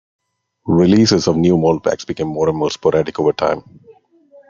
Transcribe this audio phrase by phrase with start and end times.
[0.65, 3.81] Releases of new mold packs became more and more sporadic over time.